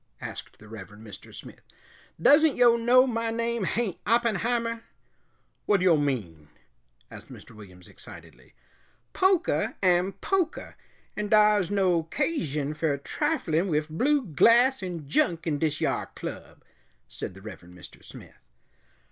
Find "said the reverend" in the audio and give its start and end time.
17.07-17.77